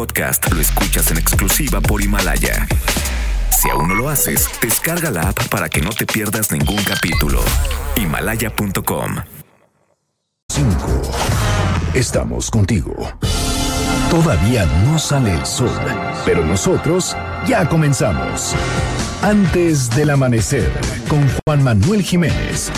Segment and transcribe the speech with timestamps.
[0.00, 2.66] podcast lo escuchas en exclusiva por Himalaya.
[3.50, 7.42] Si aún no lo haces, descarga la app para que no te pierdas ningún capítulo.
[7.96, 9.16] Himalaya.com
[10.48, 11.02] 5.
[11.92, 12.94] Estamos contigo.
[14.08, 15.78] Todavía no sale el sol,
[16.24, 17.14] pero nosotros
[17.46, 18.54] ya comenzamos.
[19.20, 20.72] Antes del amanecer,
[21.08, 22.72] con Juan Manuel Jiménez.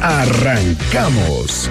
[0.00, 1.70] Arrancamos.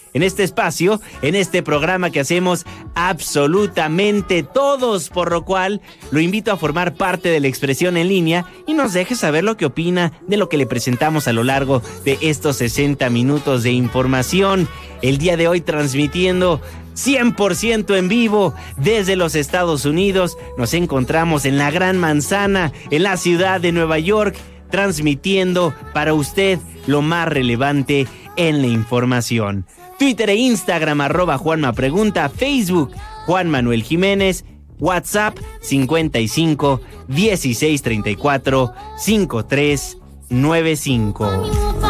[0.13, 2.65] en este espacio, en este programa que hacemos
[2.95, 8.45] absolutamente todos, por lo cual lo invito a formar parte de la expresión en línea
[8.67, 11.81] y nos deje saber lo que opina de lo que le presentamos a lo largo
[12.05, 14.67] de estos 60 minutos de información.
[15.01, 16.61] El día de hoy transmitiendo
[16.95, 20.37] 100% en vivo desde los Estados Unidos.
[20.57, 24.35] Nos encontramos en la Gran Manzana, en la ciudad de Nueva York,
[24.69, 28.07] transmitiendo para usted lo más relevante
[28.47, 29.65] en la información.
[29.99, 32.91] Twitter e Instagram arroba Juanma Pregunta, Facebook
[33.25, 34.45] Juan Manuel Jiménez,
[34.79, 39.97] WhatsApp 55 16 34 53
[40.29, 41.80] 95.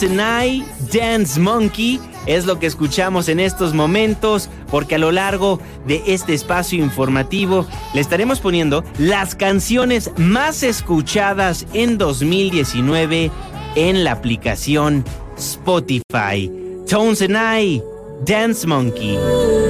[0.00, 6.02] I, Dance Monkey es lo que escuchamos en estos momentos, porque a lo largo de
[6.06, 13.30] este espacio informativo le estaremos poniendo las canciones más escuchadas en 2019
[13.74, 15.04] en la aplicación
[15.36, 16.50] Spotify.
[16.88, 17.82] Tones and I,
[18.24, 19.61] Dance Monkey.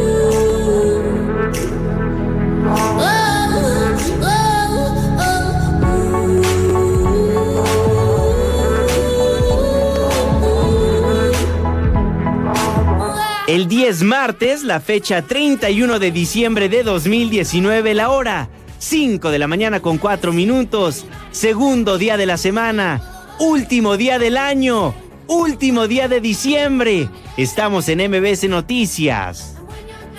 [13.53, 18.49] El 10 martes, la fecha 31 de diciembre de 2019, la hora
[18.79, 23.03] 5 de la mañana con 4 minutos, segundo día de la semana,
[23.41, 24.95] último día del año,
[25.27, 27.11] último día de diciembre.
[27.37, 29.57] Estamos en MBS Noticias,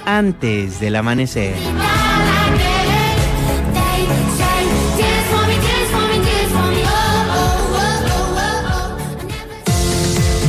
[0.05, 1.55] antes del amanecer.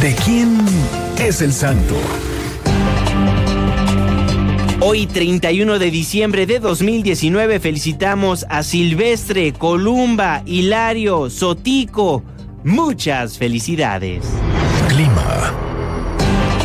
[0.02, 0.58] ¿De quién
[1.18, 1.96] es el santo?
[4.86, 12.22] Hoy 31 de diciembre de 2019 felicitamos a Silvestre, Columba, Hilario, Sotico.
[12.64, 14.26] Muchas felicidades.
[14.88, 15.54] Clima.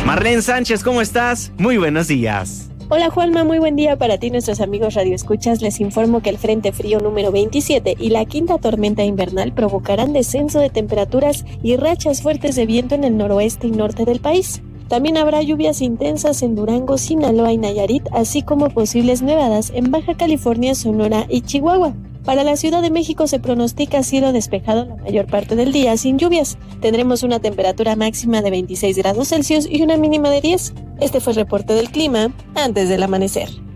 [0.04, 1.50] Marlene Sánchez, ¿cómo estás?
[1.56, 2.70] Muy buenos días.
[2.90, 5.62] Hola Juanma, muy buen día para ti nuestros amigos radioescuchas.
[5.62, 10.60] Les informo que el Frente Frío número 27 y la quinta tormenta invernal provocarán descenso
[10.60, 14.60] de temperaturas y rachas fuertes de viento en el noroeste y norte del país.
[14.90, 20.16] También habrá lluvias intensas en Durango, Sinaloa y Nayarit, así como posibles nevadas en Baja
[20.16, 21.94] California, Sonora y Chihuahua.
[22.24, 26.18] Para la Ciudad de México se pronostica cielo despejado la mayor parte del día sin
[26.18, 26.58] lluvias.
[26.80, 30.74] Tendremos una temperatura máxima de 26 grados Celsius y una mínima de 10.
[31.00, 33.48] Este fue el reporte del clima antes del amanecer.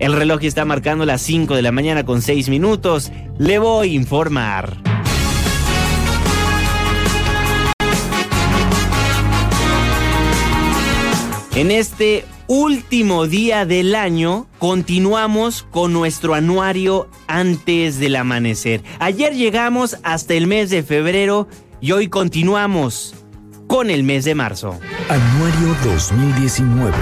[0.00, 3.12] El reloj está marcando las 5 de la mañana con 6 minutos.
[3.38, 4.78] Le voy a informar.
[11.54, 18.82] En este último día del año continuamos con nuestro anuario antes del amanecer.
[19.00, 21.46] Ayer llegamos hasta el mes de febrero
[21.82, 23.19] y hoy continuamos
[23.70, 24.76] con el mes de marzo.
[25.08, 26.92] Anuario 2019,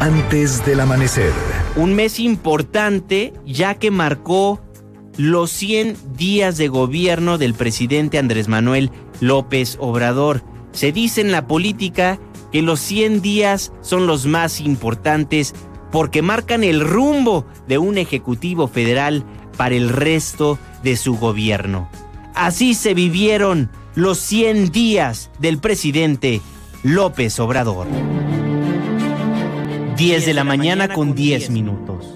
[0.00, 1.32] antes del amanecer.
[1.76, 4.60] Un mes importante ya que marcó
[5.16, 8.90] los 100 días de gobierno del presidente Andrés Manuel
[9.20, 10.44] López Obrador.
[10.72, 12.18] Se dice en la política
[12.52, 15.54] que los 100 días son los más importantes
[15.90, 19.24] porque marcan el rumbo de un Ejecutivo Federal
[19.56, 21.88] para el resto de su gobierno.
[22.34, 26.40] Así se vivieron los 100 días del presidente
[26.82, 27.88] López Obrador.
[29.96, 32.06] 10 de la mañana con 10 minutos.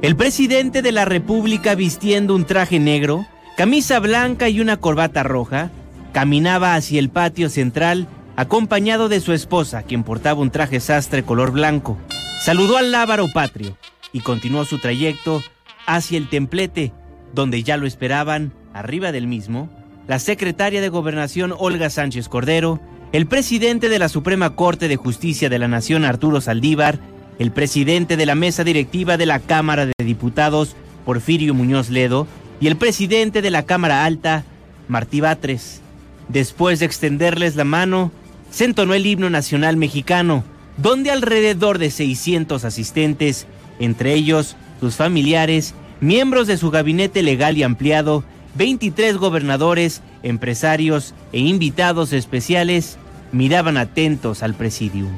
[0.00, 3.26] El presidente de la República vistiendo un traje negro,
[3.56, 5.70] camisa blanca y una corbata roja,
[6.12, 11.52] caminaba hacia el patio central acompañado de su esposa, quien portaba un traje sastre color
[11.52, 11.98] blanco.
[12.40, 13.76] Saludó al lábaro patrio
[14.12, 15.42] y continuó su trayecto
[15.86, 16.92] hacia el templete,
[17.34, 19.68] donde ya lo esperaban, arriba del mismo,
[20.08, 22.80] la secretaria de Gobernación Olga Sánchez Cordero,
[23.12, 26.98] el presidente de la Suprema Corte de Justicia de la Nación Arturo Saldívar,
[27.38, 32.26] el presidente de la mesa directiva de la Cámara de Diputados Porfirio Muñoz Ledo
[32.58, 34.44] y el presidente de la Cámara Alta
[34.88, 35.82] Martí Batres.
[36.28, 38.10] Después de extenderles la mano,
[38.50, 40.42] se entonó el himno nacional mexicano,
[40.78, 43.46] donde alrededor de 600 asistentes,
[43.78, 48.24] entre ellos sus familiares, miembros de su gabinete legal y ampliado,
[48.58, 52.98] 23 gobernadores, empresarios e invitados especiales,
[53.30, 55.12] miraban atentos al presidium.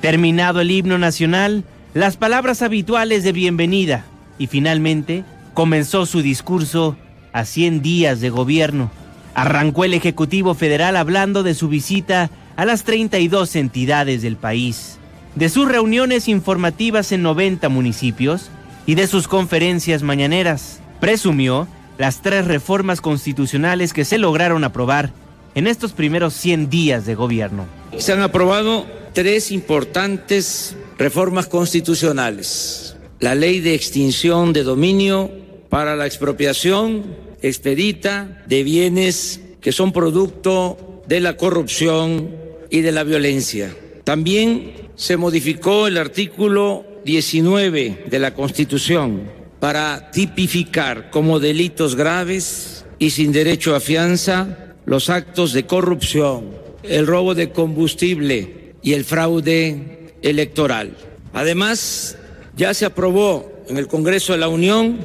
[0.00, 4.04] Terminado el himno nacional, las palabras habituales de bienvenida
[4.38, 6.96] y finalmente comenzó su discurso
[7.32, 8.92] a 100 días de gobierno.
[9.34, 14.98] Arrancó el Ejecutivo Federal hablando de su visita a las 32 entidades del país,
[15.34, 18.50] de sus reuniones informativas en 90 municipios
[18.86, 20.80] y de sus conferencias mañaneras.
[21.00, 21.66] Presumió
[21.98, 25.12] las tres reformas constitucionales que se lograron aprobar
[25.54, 27.66] en estos primeros 100 días de gobierno.
[27.98, 32.96] Se han aprobado tres importantes reformas constitucionales.
[33.18, 35.30] La ley de extinción de dominio
[35.68, 42.30] para la expropiación expedita de bienes que son producto de la corrupción
[42.70, 43.74] y de la violencia.
[44.04, 53.10] También se modificó el artículo 19 de la Constitución para tipificar como delitos graves y
[53.10, 56.50] sin derecho a fianza los actos de corrupción,
[56.82, 60.96] el robo de combustible, y el fraude electoral.
[61.32, 62.16] Además,
[62.56, 64.98] ya se aprobó en el Congreso de la Unión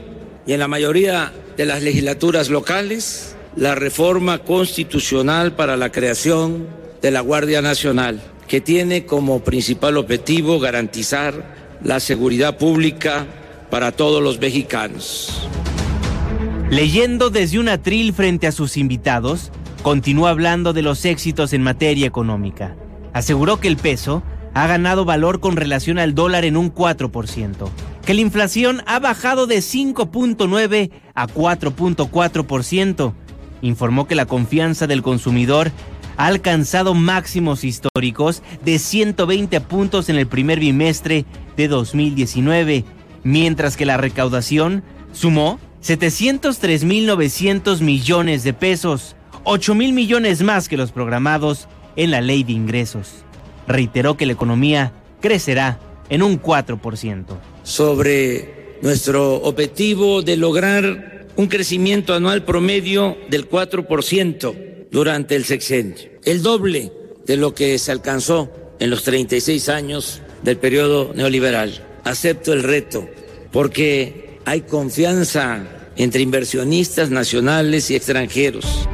[0.46, 6.68] y en la mayoría de las legislaturas locales la reforma constitucional para la creación
[7.02, 13.28] de la Guardia Nacional, que tiene como principal objetivo garantizar la seguridad pública
[13.74, 15.50] para todos los mexicanos.
[16.70, 22.06] Leyendo desde un atril frente a sus invitados, continúa hablando de los éxitos en materia
[22.06, 22.76] económica
[23.14, 24.24] aseguró que el peso
[24.54, 27.70] ha ganado valor con relación al dólar en un 4%,
[28.06, 33.14] que la inflación ha bajado de 5.9 a 4.4%.
[33.62, 35.72] Informó que la confianza del consumidor
[36.18, 41.26] ha alcanzado máximos históricos de 120 puntos en el primer bimestre
[41.56, 42.84] de 2019,
[43.24, 50.92] mientras que la recaudación sumó 703.900 millones de pesos, 8 mil millones más que los
[50.92, 53.10] programados en la ley de ingresos.
[53.68, 55.80] Reiteró que la economía crecerá
[56.10, 57.26] en un 4%.
[57.64, 66.44] Sobre nuestro objetivo de lograr un crecimiento anual promedio del 4% durante el sexenio, el
[66.44, 66.92] doble
[67.26, 71.93] de lo que se alcanzó en los 36 años del periodo neoliberal.
[72.04, 73.08] Acepto el reto
[73.52, 75.64] porque hay confianza
[75.96, 78.88] entre inversionistas nacionales y extranjeros.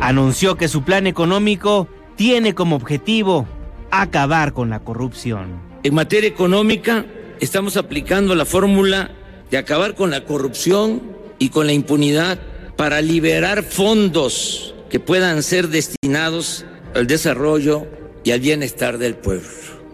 [0.00, 3.46] Anunció que su plan económico tiene como objetivo
[3.90, 5.60] acabar con la corrupción.
[5.82, 7.04] En materia económica,
[7.40, 9.10] estamos aplicando la fórmula
[9.50, 11.02] de acabar con la corrupción
[11.38, 12.38] y con la impunidad
[12.76, 17.86] para liberar fondos que puedan ser destinados al desarrollo
[18.24, 19.48] y al bienestar del pueblo.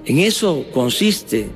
[0.04, 1.48] En eso consiste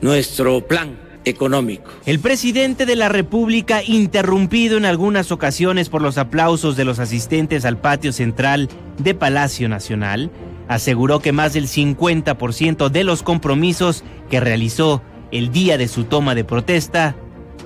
[0.00, 1.90] nuestro plan económico.
[2.06, 7.64] El presidente de la República, interrumpido en algunas ocasiones por los aplausos de los asistentes
[7.64, 10.30] al patio central de Palacio Nacional,
[10.68, 16.34] aseguró que más del 50% de los compromisos que realizó el día de su toma
[16.34, 17.16] de protesta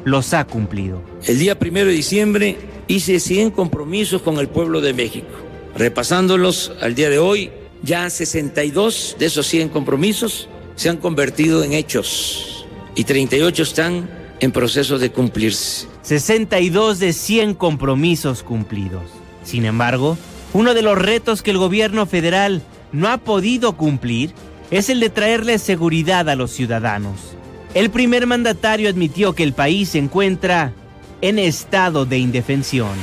[0.04, 1.02] los ha cumplido.
[1.26, 2.56] El día primero de diciembre
[2.88, 5.28] hice 100 compromisos con el pueblo de México.
[5.76, 7.50] Repasándolos al día de hoy,
[7.82, 10.48] ya 62 de esos 100 compromisos
[10.80, 14.08] se han convertido en hechos y 38 están
[14.40, 15.86] en proceso de cumplirse.
[16.00, 19.02] 62 de 100 compromisos cumplidos.
[19.44, 20.16] Sin embargo,
[20.54, 24.32] uno de los retos que el gobierno federal no ha podido cumplir
[24.70, 27.36] es el de traerle seguridad a los ciudadanos.
[27.74, 30.72] El primer mandatario admitió que el país se encuentra
[31.20, 32.96] en estado de indefensión.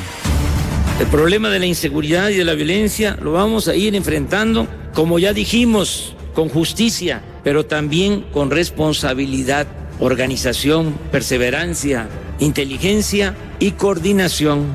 [1.00, 5.20] El problema de la inseguridad y de la violencia lo vamos a ir enfrentando, como
[5.20, 9.68] ya dijimos, con justicia, pero también con responsabilidad,
[10.02, 14.66] organización, perseverancia, inteligencia y coordinación.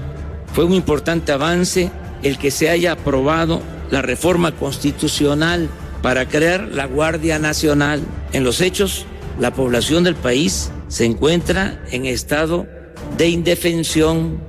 [0.54, 1.90] Fue un importante avance
[2.22, 3.60] el que se haya aprobado
[3.90, 5.68] la reforma constitucional
[6.00, 8.00] para crear la Guardia Nacional.
[8.32, 9.04] En los hechos,
[9.38, 12.66] la población del país se encuentra en estado
[13.18, 14.40] de indefensión.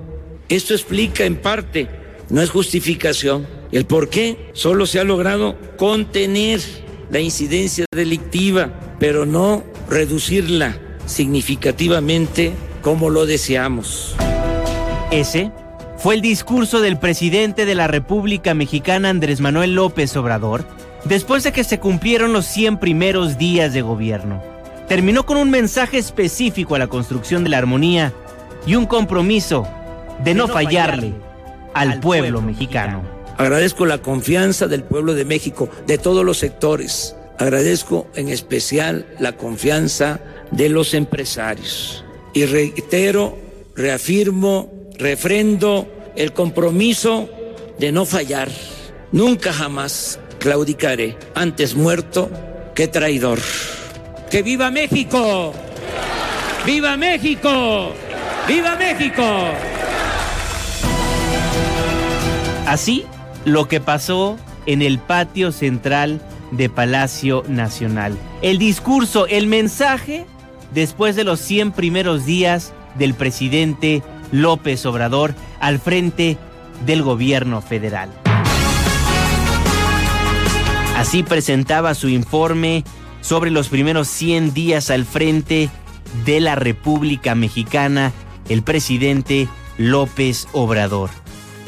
[0.47, 1.89] Esto explica en parte,
[2.29, 6.61] no es justificación, el por qué solo se ha logrado contener
[7.13, 14.15] la incidencia delictiva, pero no reducirla significativamente como lo deseamos.
[15.11, 15.51] Ese
[15.99, 20.65] fue el discurso del presidente de la República Mexicana Andrés Manuel López Obrador
[21.05, 24.41] después de que se cumplieron los 100 primeros días de gobierno.
[24.87, 28.11] Terminó con un mensaje específico a la construcción de la armonía
[28.65, 29.67] y un compromiso
[30.23, 31.13] de no fallarle
[31.75, 33.12] al pueblo mexicano.
[33.37, 37.15] Agradezco la confianza del pueblo de México, de todos los sectores.
[37.39, 40.19] Agradezco en especial la confianza
[40.51, 42.05] de los empresarios.
[42.33, 43.37] Y reitero,
[43.75, 47.29] reafirmo, refrendo el compromiso
[47.79, 48.49] de no fallar.
[49.11, 52.29] Nunca jamás claudicaré, antes muerto
[52.75, 53.39] que traidor.
[54.29, 55.53] ¡Que viva México!
[56.65, 57.91] ¡Viva México!
[58.47, 59.23] ¡Viva México!
[62.65, 63.05] Así
[63.45, 66.21] lo que pasó en el patio central
[66.51, 68.17] de Palacio Nacional.
[68.41, 70.25] El discurso, el mensaje
[70.73, 76.37] después de los 100 primeros días del presidente López Obrador al frente
[76.85, 78.09] del gobierno federal.
[80.97, 82.83] Así presentaba su informe
[83.21, 85.69] sobre los primeros 100 días al frente
[86.25, 88.11] de la República Mexicana
[88.49, 89.47] el presidente
[89.77, 91.22] López Obrador.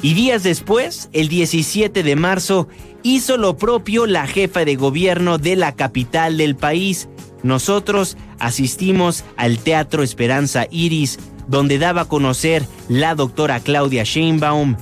[0.06, 2.68] Y días después, el 17 de marzo,
[3.02, 7.10] hizo lo propio la jefa de gobierno de la capital del país.
[7.42, 14.78] Nosotros asistimos al Teatro Esperanza Iris, donde daba a conocer la doctora Claudia Sheinbaum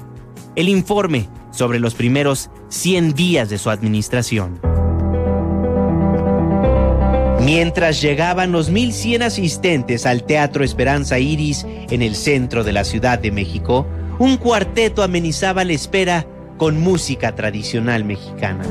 [0.57, 4.59] el informe sobre los primeros 100 días de su administración.
[7.39, 13.19] Mientras llegaban los 1.100 asistentes al Teatro Esperanza Iris en el centro de la Ciudad
[13.19, 13.87] de México,
[14.23, 16.25] un cuarteto amenizaba la espera
[16.57, 18.63] con música tradicional mexicana.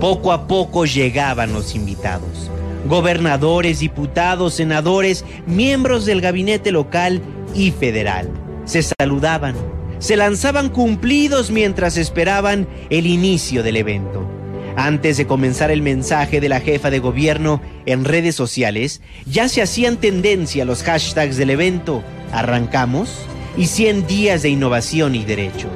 [0.00, 2.50] Poco a poco llegaban los invitados.
[2.86, 7.22] Gobernadores, diputados, senadores, miembros del gabinete local
[7.54, 8.28] y federal.
[8.66, 9.54] Se saludaban,
[9.98, 14.28] se lanzaban cumplidos mientras esperaban el inicio del evento.
[14.76, 19.62] Antes de comenzar el mensaje de la jefa de gobierno en redes sociales, ya se
[19.62, 22.04] hacían tendencia los hashtags del evento.
[22.30, 23.26] Arrancamos
[23.58, 25.72] y 100 días de innovación y derechos.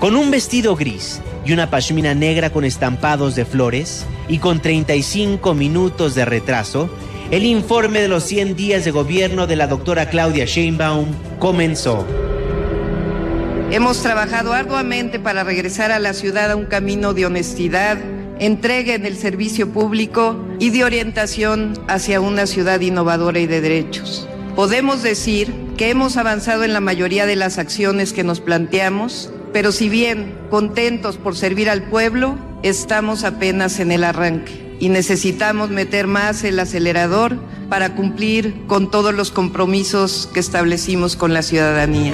[0.00, 5.54] Con un vestido gris y una pashmina negra con estampados de flores y con 35
[5.54, 6.90] minutos de retraso,
[7.30, 11.06] el informe de los 100 días de gobierno de la doctora Claudia Sheinbaum
[11.38, 12.04] comenzó.
[13.70, 17.98] Hemos trabajado arduamente para regresar a la ciudad a un camino de honestidad,
[18.40, 24.28] entrega en el servicio público y de orientación hacia una ciudad innovadora y de derechos.
[24.56, 29.72] Podemos decir que hemos avanzado en la mayoría de las acciones que nos planteamos, pero
[29.72, 36.06] si bien contentos por servir al pueblo, estamos apenas en el arranque y necesitamos meter
[36.06, 37.38] más el acelerador
[37.70, 42.12] para cumplir con todos los compromisos que establecimos con la ciudadanía.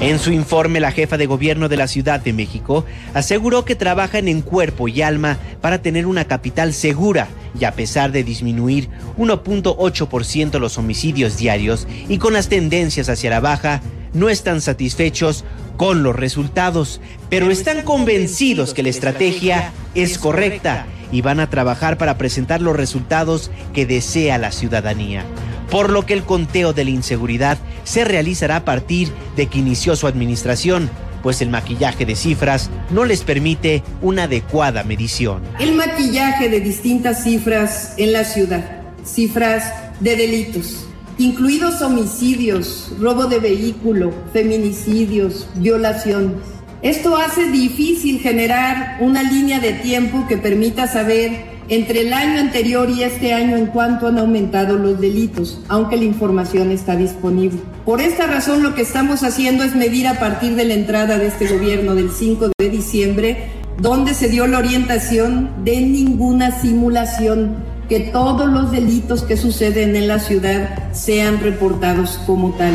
[0.00, 4.28] En su informe, la jefa de gobierno de la Ciudad de México aseguró que trabajan
[4.28, 7.26] en cuerpo y alma para tener una capital segura
[7.58, 8.88] y a pesar de disminuir
[9.18, 13.80] 1.8% los homicidios diarios y con las tendencias hacia la baja,
[14.12, 15.44] no están satisfechos
[15.76, 20.86] con los resultados, pero están convencidos que la estrategia es correcta.
[21.12, 25.24] y van a trabajar para presentar los resultados que desea la ciudadanía.
[25.68, 29.96] Por lo que el conteo de la inseguridad se realizará a partir de que inició
[29.96, 30.88] su administración,
[31.22, 35.42] pues el maquillaje de cifras no les permite una adecuada medición.
[35.58, 38.64] El maquillaje de distintas cifras en la ciudad,
[39.04, 40.86] cifras de delitos,
[41.18, 46.36] incluidos homicidios, robo de vehículo, feminicidios, violaciones.
[46.82, 52.90] Esto hace difícil generar una línea de tiempo que permita saber entre el año anterior
[52.90, 57.60] y este año en cuanto han aumentado los delitos, aunque la información está disponible.
[57.86, 61.28] Por esta razón lo que estamos haciendo es medir a partir de la entrada de
[61.28, 63.50] este gobierno del 5 de diciembre,
[63.80, 67.54] donde se dio la orientación de ninguna simulación,
[67.88, 72.74] que todos los delitos que suceden en la ciudad sean reportados como tal.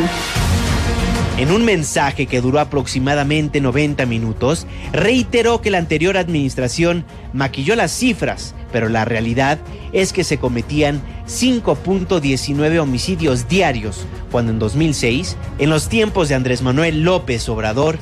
[1.38, 7.92] En un mensaje que duró aproximadamente 90 minutos, reiteró que la anterior administración maquilló las
[7.92, 9.58] cifras, pero la realidad
[9.94, 16.60] es que se cometían 5.19 homicidios diarios, cuando en 2006, en los tiempos de Andrés
[16.60, 17.98] Manuel López Obrador,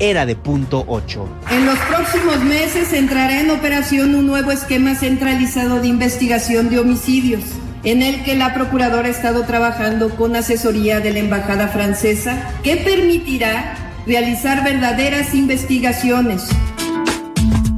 [0.00, 1.28] era de punto 8.
[1.52, 7.44] En los próximos meses entrará en operación un nuevo esquema centralizado de investigación de homicidios,
[7.84, 12.78] en el que la Procuradora ha estado trabajando con asesoría de la Embajada Francesa, que
[12.78, 13.76] permitirá
[14.08, 16.48] realizar verdaderas investigaciones.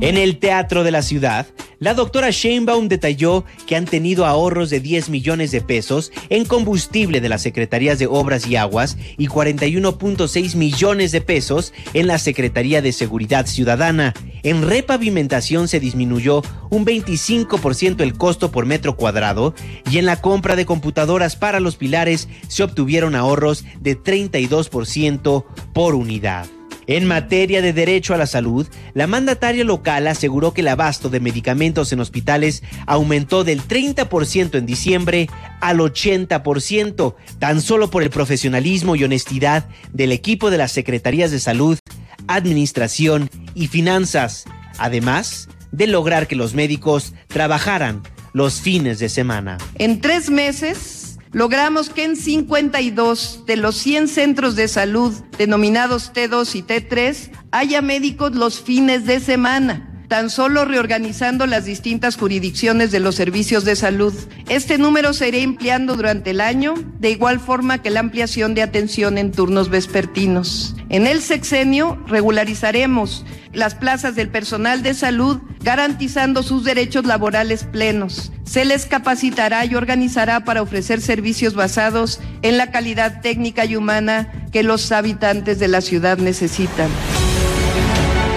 [0.01, 1.49] En el Teatro de la Ciudad,
[1.81, 7.21] la doctora Sheinbaum detalló que han tenido ahorros de 10 millones de pesos en combustible
[7.21, 12.81] de las Secretarías de Obras y Aguas y 41.6 millones de pesos en la Secretaría
[12.81, 14.15] de Seguridad Ciudadana.
[14.45, 19.53] En repavimentación se disminuyó un 25% el costo por metro cuadrado
[19.91, 25.97] y en la compra de computadoras para los pilares se obtuvieron ahorros de 32% por
[25.97, 26.47] unidad.
[26.89, 31.21] En materia de derecho a la salud, la mandataria local aseguró que el abasto de
[31.21, 35.29] medicamentos en hospitales aumentó del 30% en diciembre
[35.61, 41.41] al 80%, tan solo por el profesionalismo y honestidad del equipo de las Secretarías de
[41.41, 41.79] Salud,
[42.27, 44.47] Administración y Finanzas,
[44.79, 48.03] además de lograr que los médicos trabajaran
[48.33, 49.59] los fines de semana.
[49.75, 50.98] En tres meses
[51.33, 57.83] logramos que en 52 de los 100 centros de salud denominados T2 y T3 haya
[57.83, 63.77] médicos los fines de semana tan solo reorganizando las distintas jurisdicciones de los servicios de
[63.77, 64.15] salud.
[64.49, 68.63] Este número se irá empleando durante el año, de igual forma que la ampliación de
[68.63, 70.75] atención en turnos vespertinos.
[70.89, 78.33] En el sexenio regularizaremos las plazas del personal de salud, garantizando sus derechos laborales plenos.
[78.45, 84.49] Se les capacitará y organizará para ofrecer servicios basados en la calidad técnica y humana
[84.53, 86.89] que los habitantes de la ciudad necesitan.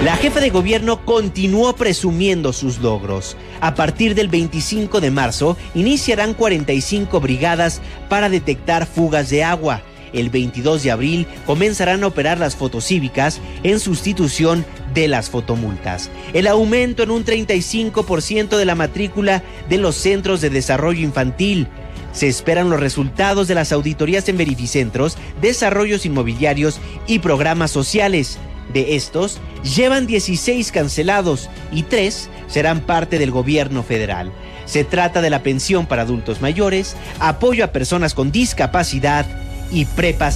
[0.03, 3.37] La jefa de gobierno continuó presumiendo sus logros.
[3.59, 9.83] A partir del 25 de marzo iniciarán 45 brigadas para detectar fugas de agua.
[10.11, 14.65] El 22 de abril comenzarán a operar las fotocívicas en sustitución
[14.95, 16.09] de las fotomultas.
[16.33, 21.67] El aumento en un 35% de la matrícula de los centros de desarrollo infantil.
[22.11, 28.39] Se esperan los resultados de las auditorías en verificentros, desarrollos inmobiliarios y programas sociales.
[28.73, 34.31] De estos, llevan 16 cancelados y 3 serán parte del gobierno federal.
[34.65, 39.25] Se trata de la pensión para adultos mayores, apoyo a personas con discapacidad
[39.71, 40.31] y prepa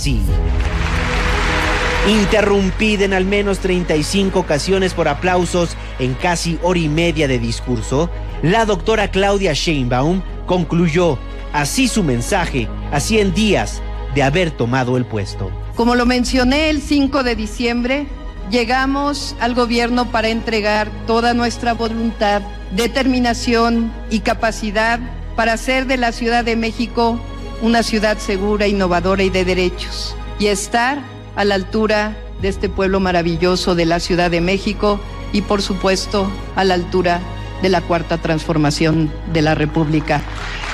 [2.07, 8.09] Interrumpida en al menos 35 ocasiones por aplausos en casi hora y media de discurso,
[8.43, 11.17] la doctora Claudia Sheinbaum concluyó
[11.53, 13.81] así su mensaje a 100 días
[14.13, 15.49] de haber tomado el puesto.
[15.75, 18.07] Como lo mencioné el 5 de diciembre,
[18.49, 24.99] llegamos al gobierno para entregar toda nuestra voluntad, determinación y capacidad
[25.35, 27.19] para hacer de la Ciudad de México
[27.61, 30.99] una ciudad segura, innovadora y de derechos, y estar
[31.35, 34.99] a la altura de este pueblo maravilloso de la Ciudad de México
[35.31, 37.21] y por supuesto a la altura
[37.61, 40.21] de la cuarta transformación de la República.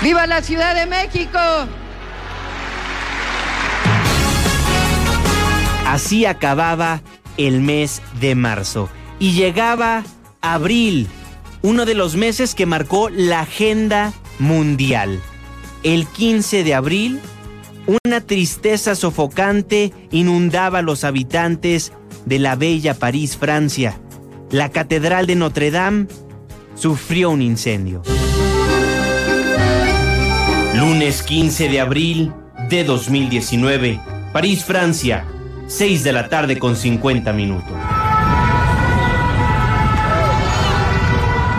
[0.01, 1.39] ¡Viva la Ciudad de México!
[5.87, 7.01] Así acababa
[7.37, 8.89] el mes de marzo.
[9.19, 10.03] Y llegaba
[10.41, 11.07] abril,
[11.61, 15.19] uno de los meses que marcó la agenda mundial.
[15.83, 17.19] El 15 de abril,
[18.05, 21.91] una tristeza sofocante inundaba a los habitantes
[22.25, 23.99] de la bella París, Francia.
[24.51, 26.07] La Catedral de Notre Dame
[26.75, 28.01] sufrió un incendio.
[30.75, 32.33] Lunes 15 de abril
[32.69, 33.99] de 2019,
[34.33, 35.25] París, Francia.
[35.71, 37.71] 6 de la tarde con 50 minutos.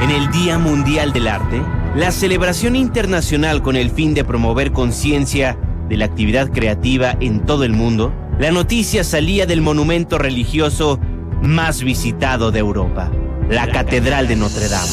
[0.03, 1.63] En el Día Mundial del Arte,
[1.97, 5.57] la celebración internacional con el fin de promover conciencia
[5.89, 11.01] de la actividad creativa en todo el mundo, la noticia salía del monumento religioso
[11.41, 13.11] más visitado de Europa,
[13.49, 14.93] la Catedral de Notre Dame.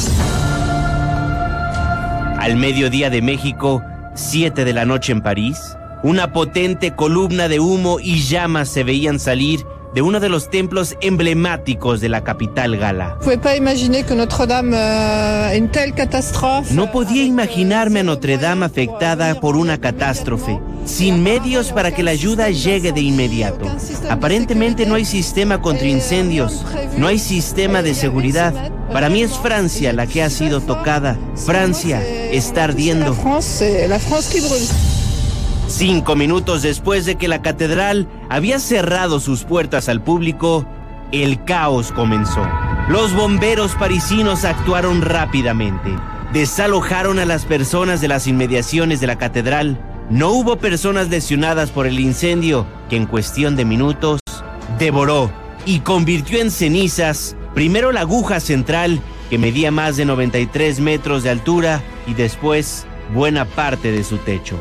[2.39, 3.83] Al mediodía de México,
[4.15, 9.19] 7 de la noche en París, una potente columna de humo y llamas se veían
[9.19, 13.17] salir de uno de los templos emblemáticos de la capital gala.
[16.71, 22.11] No podía imaginarme a Notre Dame afectada por una catástrofe, sin medios para que la
[22.11, 23.65] ayuda llegue de inmediato.
[24.09, 26.63] Aparentemente no hay sistema contra incendios,
[26.97, 28.71] no hay sistema de seguridad.
[28.93, 31.17] Para mí es Francia la que ha sido tocada.
[31.35, 33.15] Francia está ardiendo.
[35.69, 40.65] Cinco minutos después de que la catedral había cerrado sus puertas al público,
[41.11, 42.41] el caos comenzó.
[42.89, 45.91] Los bomberos parisinos actuaron rápidamente.
[46.33, 49.79] Desalojaron a las personas de las inmediaciones de la catedral.
[50.09, 54.19] No hubo personas lesionadas por el incendio que en cuestión de minutos
[54.79, 55.31] devoró
[55.67, 61.29] y convirtió en cenizas primero la aguja central que medía más de 93 metros de
[61.29, 64.55] altura y después buena parte de su techo.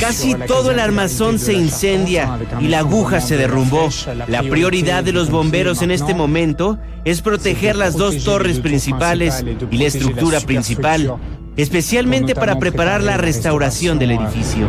[0.00, 3.88] Casi todo el armazón se incendia y la aguja se derrumbó.
[4.28, 9.76] La prioridad de los bomberos en este momento es proteger las dos torres principales y
[9.78, 11.16] la estructura principal,
[11.56, 14.68] especialmente para preparar la restauración del edificio.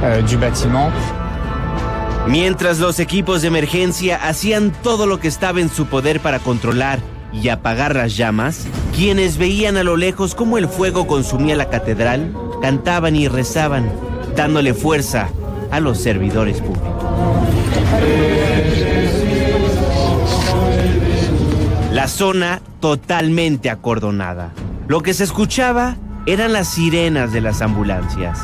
[2.28, 7.00] Mientras los equipos de emergencia hacían todo lo que estaba en su poder para controlar
[7.32, 12.34] y apagar las llamas, quienes veían a lo lejos cómo el fuego consumía la catedral,
[12.62, 13.92] cantaban y rezaban,
[14.36, 15.30] dándole fuerza
[15.72, 16.94] a los servidores públicos.
[21.92, 24.52] La zona totalmente acordonada.
[24.88, 28.40] Lo que se escuchaba eran las sirenas de las ambulancias.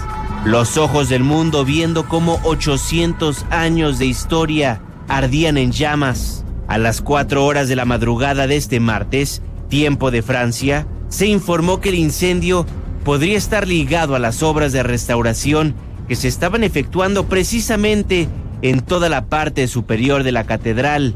[0.45, 6.43] Los ojos del mundo viendo cómo 800 años de historia ardían en llamas.
[6.67, 11.79] A las 4 horas de la madrugada de este martes, tiempo de Francia, se informó
[11.79, 12.65] que el incendio
[13.03, 15.75] podría estar ligado a las obras de restauración
[16.07, 18.27] que se estaban efectuando precisamente
[18.61, 21.15] en toda la parte superior de la catedral.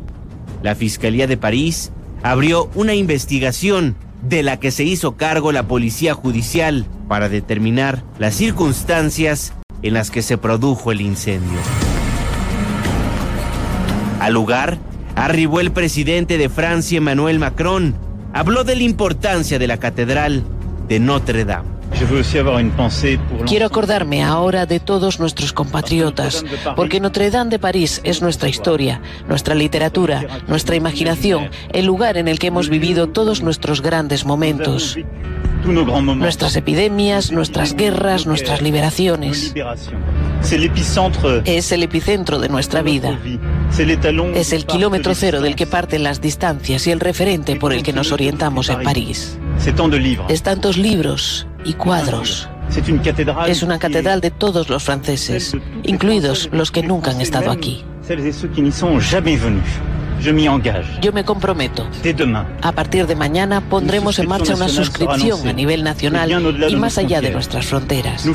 [0.64, 1.92] La Fiscalía de París
[2.24, 8.36] abrió una investigación de la que se hizo cargo la Policía Judicial para determinar las
[8.36, 11.60] circunstancias en las que se produjo el incendio.
[14.20, 14.80] Al lugar,
[15.16, 17.96] arribó el presidente de Francia, Emmanuel Macron.
[18.34, 20.44] Habló de la importancia de la Catedral
[20.88, 21.77] de Notre Dame.
[23.46, 26.44] Quiero acordarme ahora de todos nuestros compatriotas,
[26.76, 32.28] porque Notre Dame de París es nuestra historia, nuestra literatura, nuestra imaginación, el lugar en
[32.28, 34.98] el que hemos vivido todos nuestros grandes momentos.
[35.66, 39.54] Nuestras epidemias, nuestras guerras, nuestras liberaciones.
[41.46, 43.20] Es el epicentro de nuestra vida.
[44.36, 47.92] Es el kilómetro cero del que parten las distancias y el referente por el que
[47.92, 49.38] nos orientamos en París.
[50.30, 52.50] Es tantos libros y cuadros.
[53.48, 57.84] Es una catedral de todos los franceses, incluidos los que nunca han estado aquí.
[61.02, 61.88] Yo me comprometo.
[62.62, 66.32] A partir de mañana pondremos en marcha una suscripción a nivel nacional
[66.70, 68.26] y más allá de nuestras fronteras.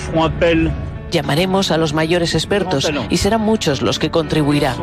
[1.11, 4.77] Llamaremos a los mayores expertos y serán muchos los que contribuirán.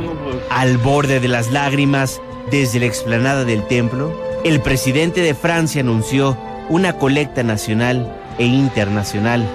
[0.49, 4.11] Al borde de las lágrimas, desde la explanada del templo,
[4.43, 6.37] el presidente de Francia anunció
[6.69, 9.45] una colecta nacional e internacional.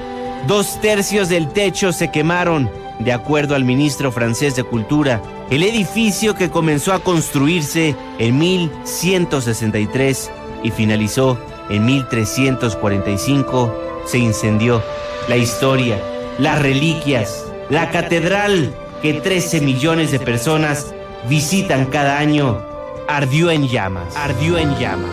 [0.47, 2.71] Dos tercios del techo se quemaron,
[3.01, 5.21] de acuerdo al ministro francés de Cultura.
[5.51, 10.31] El edificio que comenzó a construirse en 1163
[10.63, 11.39] y finalizó
[11.71, 13.75] en 1345
[14.07, 14.83] se incendió.
[15.29, 15.99] La historia,
[16.39, 20.95] las reliquias, la catedral que 13 millones de personas
[21.29, 22.63] visitan cada año
[23.09, 25.11] ardió en llamas, ardió en llamas.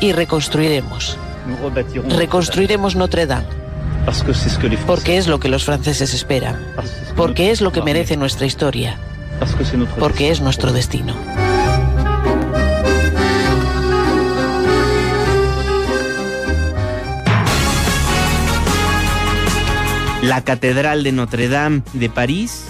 [0.00, 1.18] Y reconstruiremos.
[2.16, 3.46] Reconstruiremos Notre Dame.
[4.86, 6.64] Porque es lo que los franceses esperan.
[7.16, 8.98] Porque es lo que merece nuestra historia.
[9.98, 11.14] Porque es nuestro destino.
[20.22, 22.64] La Catedral de Notre Dame de París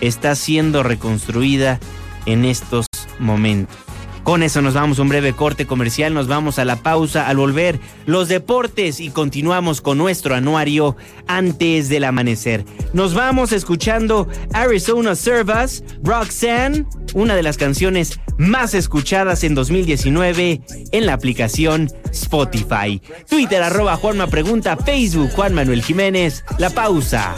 [0.00, 1.80] está siendo reconstruida
[2.26, 2.86] en estos
[3.18, 3.91] momentos.
[4.24, 7.36] Con eso nos vamos a un breve corte comercial, nos vamos a la pausa al
[7.36, 12.64] volver los deportes y continuamos con nuestro anuario antes del amanecer.
[12.92, 21.06] Nos vamos escuchando Arizona Servas, Roxanne, una de las canciones más escuchadas en 2019 en
[21.06, 23.02] la aplicación Spotify.
[23.28, 26.44] Twitter arroba Juanma Pregunta, Facebook Juan Manuel Jiménez.
[26.58, 27.34] La pausa.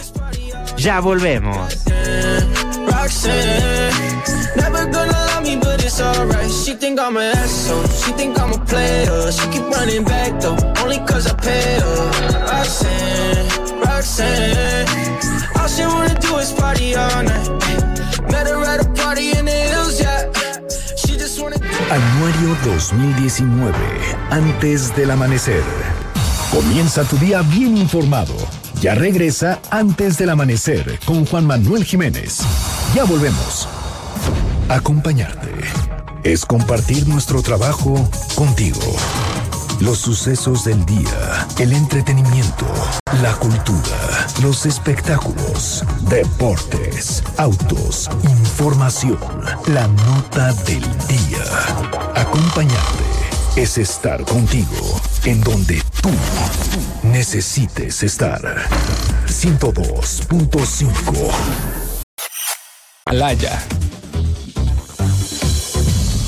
[0.77, 1.85] Ya volvemos.
[5.45, 6.51] Me, but it's alright.
[6.51, 7.87] She think I'm an asshole.
[7.89, 9.31] She think I'm a player.
[9.31, 12.35] She keep running back though, only cause I pay her.
[12.49, 14.89] Roxanne, Roxanne.
[15.61, 17.49] All she wanna do is party all night.
[18.33, 20.33] Met her at a party in the hills, yeah.
[20.97, 21.57] She just wanna.
[21.91, 23.73] Anuario 2019,
[24.31, 25.63] antes del amanecer.
[26.51, 28.35] Comienza tu día bien informado.
[28.81, 32.41] Ya regresa antes del amanecer con Juan Manuel Jiménez.
[32.95, 33.64] Ya volvemos.
[34.69, 35.53] Acompañarte
[36.25, 38.81] es compartir nuestro trabajo contigo.
[39.81, 42.65] Los sucesos del día, el entretenimiento,
[43.23, 49.19] la cultura, los espectáculos, deportes, autos, información,
[49.67, 51.45] la nota del día.
[52.15, 53.05] Acompañarte
[53.57, 56.09] es estar contigo en donde tú
[57.03, 58.41] necesites estar.
[59.27, 61.31] 102.5
[63.07, 63.63] Alaya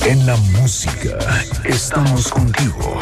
[0.06, 1.18] En la música
[1.64, 3.00] estamos contigo.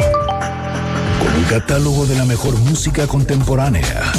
[1.19, 4.11] Con un catálogo de la mejor música contemporánea.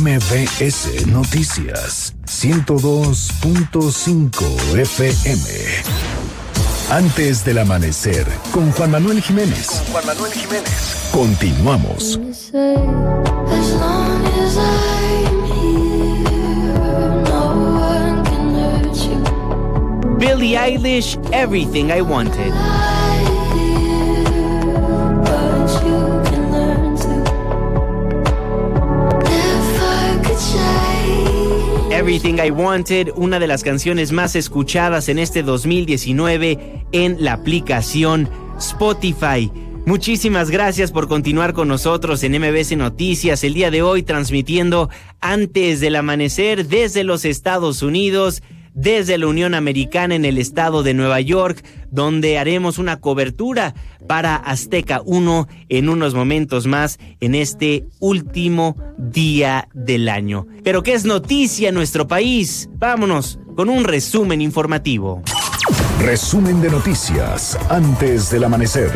[0.00, 5.42] MBS Noticias 102.5 FM.
[6.88, 9.66] Antes del amanecer, con Juan Manuel Jiménez.
[9.66, 11.08] Con Juan Manuel Jiménez.
[11.10, 12.20] Continuamos.
[20.22, 22.52] Billie Eilish, Everything I Wanted.
[31.90, 38.28] Everything I Wanted, una de las canciones más escuchadas en este 2019 en la aplicación
[38.58, 39.50] Spotify.
[39.86, 44.88] Muchísimas gracias por continuar con nosotros en MBC Noticias el día de hoy transmitiendo
[45.20, 48.40] antes del amanecer desde los Estados Unidos
[48.74, 53.74] desde la Unión Americana en el estado de Nueva York, donde haremos una cobertura
[54.06, 60.46] para Azteca 1 en unos momentos más en este último día del año.
[60.64, 62.68] Pero ¿qué es noticia en nuestro país?
[62.74, 65.22] Vámonos con un resumen informativo.
[66.00, 68.90] Resumen de noticias antes del amanecer.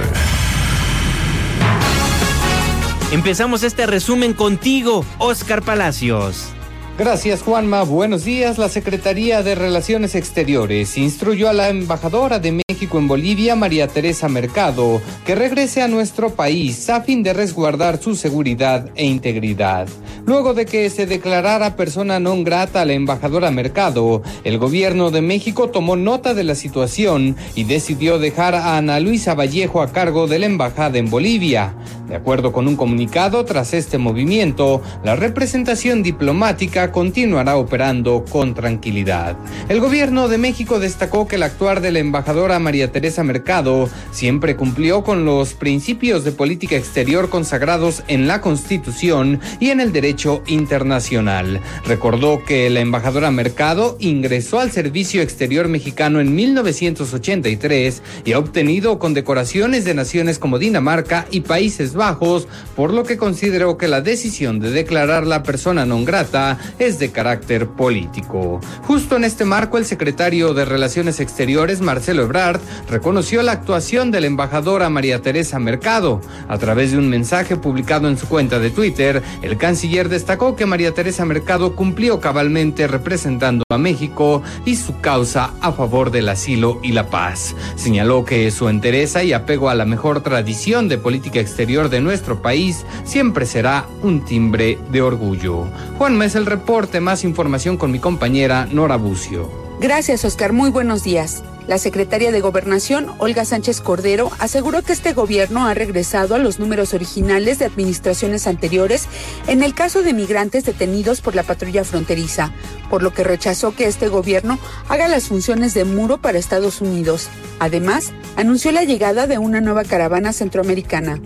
[3.13, 6.56] Empezamos este resumen contigo, Oscar Palacios.
[6.99, 8.57] Gracias Juanma, buenos días.
[8.57, 14.31] La Secretaría de Relaciones Exteriores instruyó a la embajadora de México en Bolivia, María Teresa
[14.31, 19.89] Mercado, que regrese a nuestro país a fin de resguardar su seguridad e integridad.
[20.27, 25.23] Luego de que se declarara persona non grata a la embajadora Mercado, el gobierno de
[25.23, 30.27] México tomó nota de la situación y decidió dejar a Ana Luisa Vallejo a cargo
[30.27, 31.77] de la embajada en Bolivia.
[32.09, 39.37] De acuerdo con un comunicado, tras este movimiento, la representación diplomática continuará operando con tranquilidad.
[39.69, 44.57] El gobierno de México destacó que el actuar de la embajadora María Teresa Mercado siempre
[44.57, 50.16] cumplió con los principios de política exterior consagrados en la Constitución y en el derecho
[50.47, 51.61] internacional.
[51.85, 58.99] Recordó que la embajadora Mercado ingresó al Servicio Exterior Mexicano en 1983 y ha obtenido
[58.99, 64.61] condecoraciones de naciones como Dinamarca y Países Bajos, por lo que consideró que la decisión
[64.61, 68.61] de declarar la persona non grata es de carácter político.
[68.83, 74.21] Justo en este marco, el secretario de Relaciones Exteriores, Marcelo Ebrard, reconoció la actuación de
[74.21, 76.21] la embajadora María Teresa Mercado.
[76.49, 80.67] A través de un mensaje publicado en su cuenta de Twitter, el canciller destacó que
[80.67, 86.81] María Teresa Mercado cumplió cabalmente representando a México y su causa a favor del asilo
[86.83, 87.55] y la paz.
[87.77, 92.43] Señaló que su entereza y apego a la mejor tradición de política exterior de nuestro
[92.43, 95.65] país siempre será un timbre de orgullo.
[95.99, 99.51] Juan Mes el reporte, más información con mi compañera Nora Bucio.
[99.81, 100.53] Gracias, Oscar.
[100.53, 101.43] Muy buenos días.
[101.67, 106.61] La secretaria de Gobernación, Olga Sánchez Cordero, aseguró que este gobierno ha regresado a los
[106.61, 109.09] números originales de administraciones anteriores
[109.49, 112.53] en el caso de migrantes detenidos por la patrulla fronteriza,
[112.89, 117.29] por lo que rechazó que este gobierno haga las funciones de muro para Estados Unidos.
[117.59, 121.21] Además, anunció la llegada de una nueva caravana centroamericana.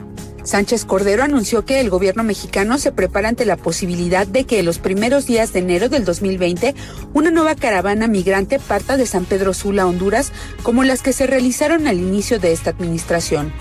[0.51, 4.67] Sánchez Cordero anunció que el gobierno mexicano se prepara ante la posibilidad de que en
[4.67, 6.75] los primeros días de enero del 2020
[7.15, 10.33] una nueva caravana migrante parta de San Pedro Sula, Honduras,
[10.65, 13.53] como las que se realizaron al inicio de esta administración.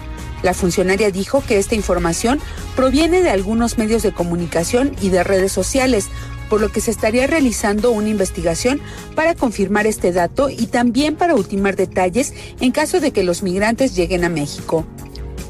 [0.42, 2.40] La funcionaria dijo que esta información
[2.76, 6.08] proviene de algunos medios de comunicación y de redes sociales,
[6.50, 8.82] por lo que se estaría realizando una investigación
[9.14, 13.96] para confirmar este dato y también para ultimar detalles en caso de que los migrantes
[13.96, 14.88] lleguen a México.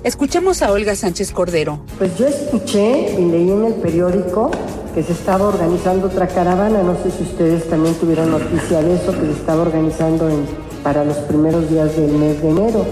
[0.01, 1.79] Escuchemos a Olga Sánchez Cordero.
[1.97, 4.49] Pues yo escuché y leí en el periódico
[4.95, 9.11] que se estaba organizando otra caravana, no sé si ustedes también tuvieron noticia de eso,
[9.11, 10.45] que se estaba organizando en,
[10.83, 12.85] para los primeros días del mes de enero.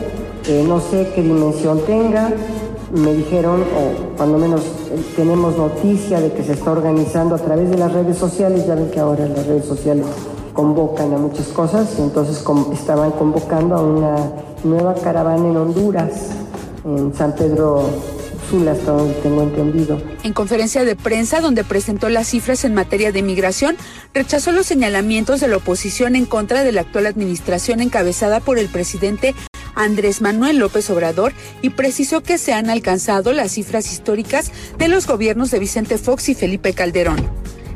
[0.50, 2.30] Eh, no sé qué dimensión tenga,
[2.92, 7.70] me dijeron, o cuando menos eh, tenemos noticia de que se está organizando a través
[7.70, 10.06] de las redes sociales, ya ven que ahora las redes sociales
[10.52, 12.44] convocan a muchas cosas, entonces
[12.74, 14.16] estaban convocando a una
[14.66, 16.12] nueva caravana en Honduras
[16.96, 17.90] en San Pedro
[18.50, 18.74] Sula,
[19.22, 20.02] tengo entendido.
[20.24, 23.76] En conferencia de prensa, donde presentó las cifras en materia de migración,
[24.14, 28.70] rechazó los señalamientos de la oposición en contra de la actual administración encabezada por el
[28.70, 29.36] presidente
[29.76, 35.06] Andrés Manuel López Obrador y precisó que se han alcanzado las cifras históricas de los
[35.08, 37.18] gobiernos de Vicente Fox y Felipe Calderón.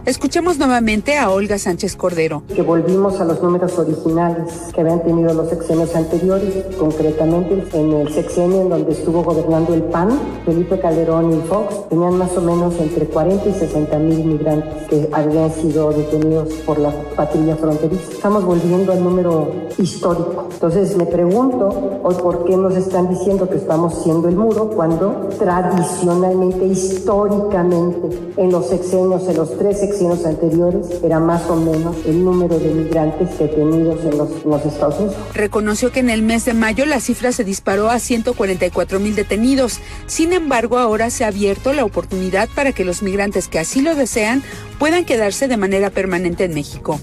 [0.03, 2.41] Escuchemos nuevamente a Olga Sánchez Cordero.
[2.55, 8.11] Que volvimos a los números originales que habían tenido los sexenios anteriores, concretamente en el
[8.11, 12.79] sexenio en donde estuvo gobernando el PAN, Felipe Calderón y Fox, tenían más o menos
[12.79, 18.11] entre 40 y 60 mil migrantes que habían sido detenidos por la patrulla fronteriza.
[18.11, 20.47] Estamos volviendo al número histórico.
[20.51, 25.29] Entonces me pregunto hoy por qué nos están diciendo que estamos siendo el muro cuando
[25.37, 32.23] tradicionalmente, históricamente, en los sexenios, en los tres sexenios anteriores, era más o menos el
[32.23, 35.15] número de migrantes detenidos en los, en los Estados Unidos.
[35.33, 39.79] Reconoció que en el mes de mayo la cifra se disparó a 144 mil detenidos.
[40.07, 43.95] Sin embargo, ahora se ha abierto la oportunidad para que los migrantes que así lo
[43.95, 44.43] desean
[44.79, 46.99] puedan quedarse de manera permanente en México.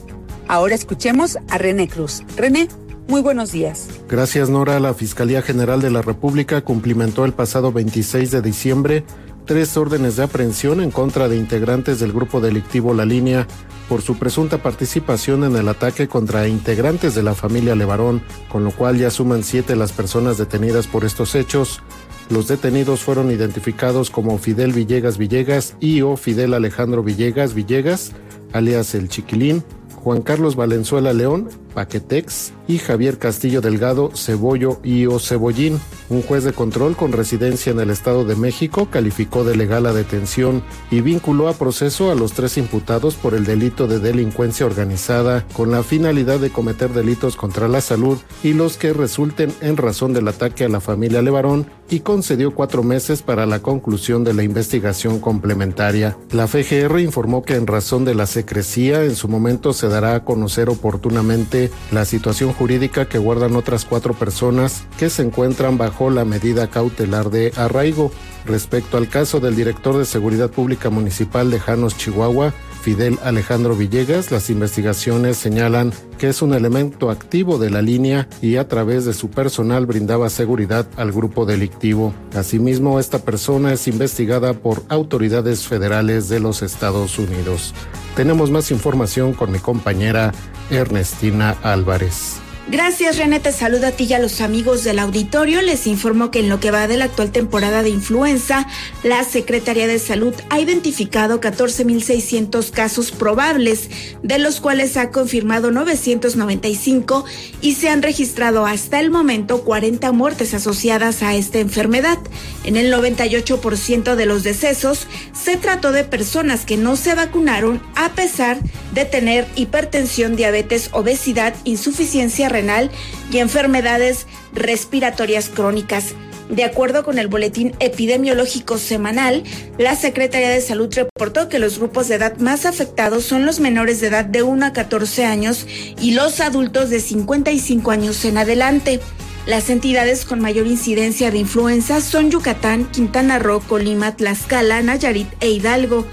[0.46, 2.22] Ahora escuchemos a René Cruz.
[2.36, 2.68] René.
[3.06, 3.88] Muy buenos días.
[4.06, 4.78] Gracias, Nora.
[4.80, 9.04] La Fiscalía General de la República cumplimentó el pasado 26 de diciembre
[9.48, 13.46] tres órdenes de aprehensión en contra de integrantes del grupo delictivo La Línea
[13.88, 18.72] por su presunta participación en el ataque contra integrantes de la familia Levarón, con lo
[18.72, 21.80] cual ya suman siete las personas detenidas por estos hechos.
[22.28, 28.12] Los detenidos fueron identificados como Fidel Villegas Villegas y o Fidel Alejandro Villegas Villegas,
[28.52, 29.64] alias el Chiquilín,
[29.98, 35.80] Juan Carlos Valenzuela León, Paquetex, y Javier Castillo Delgado, Cebollo y o Cebollín.
[36.10, 39.92] Un juez de control con residencia en el Estado de México calificó de legal la
[39.92, 45.46] detención y vinculó a proceso a los tres imputados por el delito de delincuencia organizada
[45.54, 50.12] con la finalidad de cometer delitos contra la salud y los que resulten en razón
[50.12, 54.42] del ataque a la familia Levarón y concedió cuatro meses para la conclusión de la
[54.42, 56.18] investigación complementaria.
[56.32, 60.24] La FGR informó que en razón de la secrecía en su momento se dará a
[60.24, 66.24] conocer oportunamente la situación jurídica que guardan otras cuatro personas que se encuentran bajo la
[66.24, 68.10] medida cautelar de arraigo.
[68.46, 72.54] Respecto al caso del director de Seguridad Pública Municipal de Janos, Chihuahua,
[72.88, 78.56] Fidel Alejandro Villegas, las investigaciones señalan que es un elemento activo de la línea y
[78.56, 82.14] a través de su personal brindaba seguridad al grupo delictivo.
[82.34, 87.74] Asimismo, esta persona es investigada por autoridades federales de los Estados Unidos.
[88.16, 90.32] Tenemos más información con mi compañera
[90.70, 92.40] Ernestina Álvarez.
[92.70, 95.62] Gracias René, te saludo a ti y a los amigos del auditorio.
[95.62, 98.66] Les informo que en lo que va de la actual temporada de influenza,
[99.02, 103.88] la Secretaría de Salud ha identificado 14.600 casos probables,
[104.22, 107.24] de los cuales ha confirmado 995
[107.62, 112.18] y se han registrado hasta el momento 40 muertes asociadas a esta enfermedad.
[112.64, 118.10] En el 98% de los decesos se trató de personas que no se vacunaron a
[118.10, 118.58] pesar
[118.92, 122.90] de tener hipertensión, diabetes, obesidad, insuficiencia renal
[123.30, 126.14] y enfermedades respiratorias crónicas.
[126.48, 129.44] De acuerdo con el boletín epidemiológico semanal,
[129.76, 134.00] la Secretaría de Salud reportó que los grupos de edad más afectados son los menores
[134.00, 135.66] de edad de 1 a 14 años
[136.00, 139.00] y los adultos de 55 años en adelante.
[139.46, 145.50] Las entidades con mayor incidencia de influenza son Yucatán, Quintana Roo, Colima, Tlaxcala, Nayarit e
[145.50, 146.06] Hidalgo.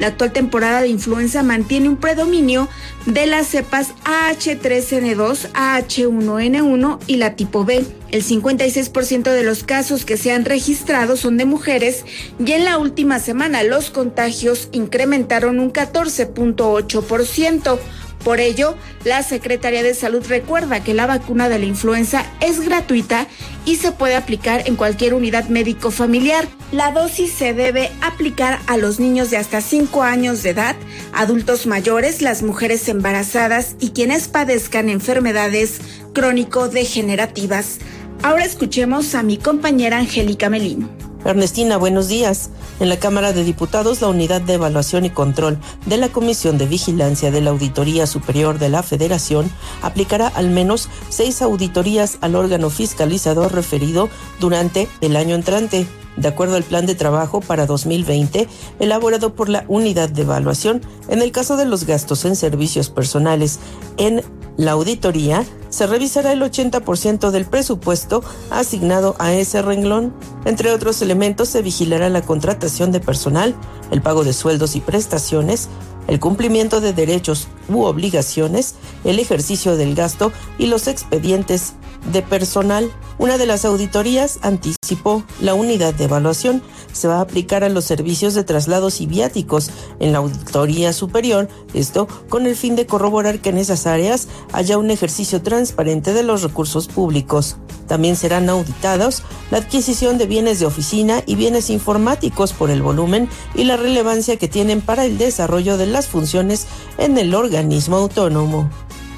[0.00, 2.70] La actual temporada de influenza mantiene un predominio
[3.04, 7.84] de las cepas AH3N2, AH1N1 y la tipo B.
[8.10, 12.06] El 56% de los casos que se han registrado son de mujeres
[12.42, 17.78] y en la última semana los contagios incrementaron un 14.8%.
[18.24, 23.26] Por ello, la Secretaría de Salud recuerda que la vacuna de la influenza es gratuita
[23.64, 26.46] y se puede aplicar en cualquier unidad médico familiar.
[26.70, 30.76] La dosis se debe aplicar a los niños de hasta 5 años de edad,
[31.12, 35.80] adultos mayores, las mujeres embarazadas y quienes padezcan enfermedades
[36.12, 37.78] crónico-degenerativas.
[38.22, 41.09] Ahora escuchemos a mi compañera Angélica Melín.
[41.24, 42.50] Ernestina, buenos días.
[42.80, 46.66] En la Cámara de Diputados, la Unidad de Evaluación y Control de la Comisión de
[46.66, 49.50] Vigilancia de la Auditoría Superior de la Federación
[49.82, 54.08] aplicará al menos seis auditorías al órgano fiscalizador referido
[54.40, 55.86] durante el año entrante.
[56.16, 58.48] De acuerdo al plan de trabajo para 2020,
[58.80, 63.58] elaborado por la Unidad de Evaluación, en el caso de los gastos en servicios personales
[63.98, 64.22] en
[64.56, 70.12] la auditoría, se revisará el 80% del presupuesto asignado a ese renglón.
[70.44, 73.54] Entre otros elementos, se vigilará la contratación de personal,
[73.90, 75.68] el pago de sueldos y prestaciones,
[76.08, 81.74] el cumplimiento de derechos u obligaciones, el ejercicio del gasto y los expedientes
[82.12, 82.90] de personal.
[83.18, 87.84] Una de las auditorías anticipó la unidad de evaluación se va a aplicar a los
[87.84, 89.70] servicios de traslados y viáticos
[90.00, 94.78] en la auditoría superior, esto con el fin de corroborar que en esas áreas haya
[94.78, 97.56] un ejercicio transparente de los recursos públicos.
[97.86, 103.28] También serán auditados la adquisición de bienes de oficina y bienes informáticos por el volumen
[103.54, 106.66] y la relevancia que tienen para el desarrollo de las funciones
[106.98, 108.70] en el organismo autónomo.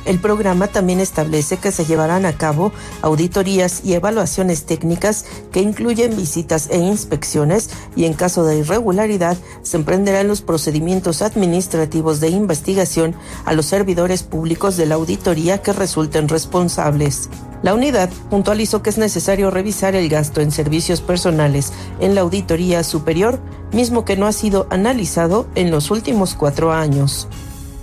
[0.05, 2.73] El programa también establece que se llevarán a cabo
[3.03, 9.77] auditorías y evaluaciones técnicas que incluyen visitas e inspecciones y en caso de irregularidad se
[9.77, 16.29] emprenderán los procedimientos administrativos de investigación a los servidores públicos de la auditoría que resulten
[16.29, 17.29] responsables.
[17.63, 22.83] La unidad puntualizó que es necesario revisar el gasto en servicios personales en la auditoría
[22.83, 23.39] superior,
[23.73, 27.29] mismo que no ha sido analizado en los últimos cuatro años.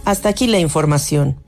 [0.04, 1.39] Hasta aquí la información.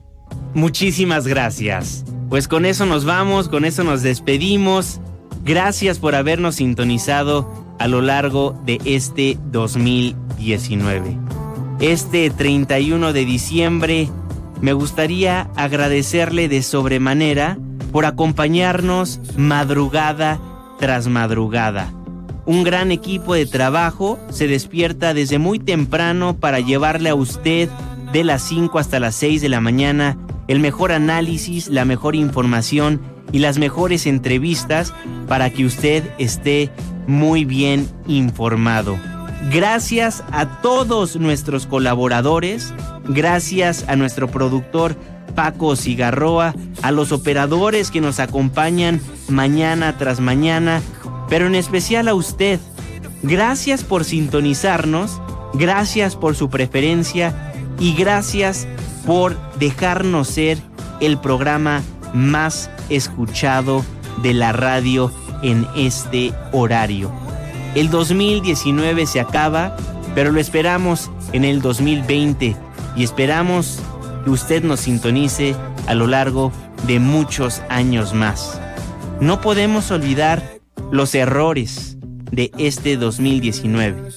[0.54, 2.04] Muchísimas gracias.
[2.28, 5.00] Pues con eso nos vamos, con eso nos despedimos.
[5.44, 11.18] Gracias por habernos sintonizado a lo largo de este 2019.
[11.80, 14.08] Este 31 de diciembre
[14.60, 17.58] me gustaría agradecerle de sobremanera
[17.90, 20.40] por acompañarnos madrugada
[20.78, 21.92] tras madrugada.
[22.44, 27.68] Un gran equipo de trabajo se despierta desde muy temprano para llevarle a usted
[28.12, 30.16] de las 5 hasta las 6 de la mañana
[30.48, 33.00] el mejor análisis, la mejor información
[33.32, 34.92] y las mejores entrevistas
[35.28, 36.70] para que usted esté
[37.06, 38.98] muy bien informado.
[39.50, 42.72] Gracias a todos nuestros colaboradores,
[43.08, 44.96] gracias a nuestro productor
[45.34, 50.80] Paco Cigarroa, a los operadores que nos acompañan mañana tras mañana,
[51.28, 52.60] pero en especial a usted.
[53.22, 55.20] Gracias por sintonizarnos,
[55.54, 58.68] gracias por su preferencia y gracias
[59.06, 60.58] por dejarnos ser
[61.00, 61.82] el programa
[62.14, 63.84] más escuchado
[64.22, 67.10] de la radio en este horario.
[67.74, 69.76] El 2019 se acaba,
[70.14, 72.56] pero lo esperamos en el 2020
[72.96, 73.80] y esperamos
[74.24, 76.52] que usted nos sintonice a lo largo
[76.86, 78.60] de muchos años más.
[79.20, 81.96] No podemos olvidar los errores
[82.30, 84.10] de este 2019,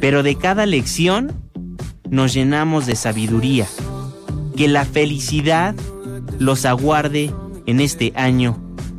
[0.00, 1.32] pero de cada lección
[2.10, 3.66] nos llenamos de sabiduría
[4.56, 5.74] que la felicidad
[6.38, 7.32] los aguarde
[7.66, 8.58] en este año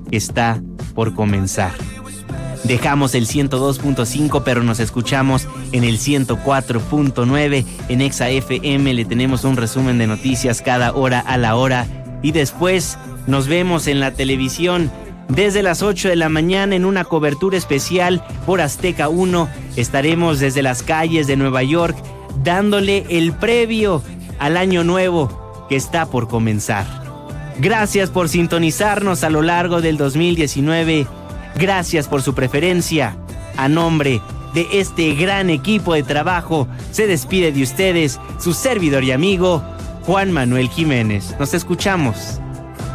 [0.10, 0.62] que está
[0.94, 1.74] por comenzar.
[2.64, 9.56] Dejamos el 102.5 pero nos escuchamos en el 104.9 en Exa FM le tenemos un
[9.56, 11.88] resumen de noticias cada hora a la hora.
[12.24, 12.98] Y después
[13.28, 14.92] nos vemos en la televisión
[15.28, 20.62] desde las 8 de la mañana en una cobertura especial por Azteca 1 estaremos desde
[20.62, 21.98] las calles de Nueva York
[22.44, 24.04] dándole el previo
[24.38, 26.86] al año nuevo que está por comenzar.
[27.58, 31.08] Gracias por sintonizarnos a lo largo del 2019.
[31.56, 33.16] Gracias por su preferencia.
[33.58, 34.22] A nombre
[34.54, 39.64] de este gran equipo de trabajo, se despide de ustedes su servidor y amigo,
[40.04, 41.36] Juan Manuel Jiménez.
[41.40, 42.40] Nos escuchamos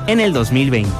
[0.07, 0.91] en el 2020.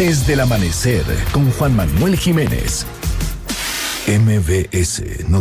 [0.00, 2.86] Antes del amanecer con Juan Manuel Jiménez.
[4.08, 5.40] MBS Noticias.